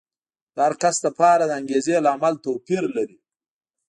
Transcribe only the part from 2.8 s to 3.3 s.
لري.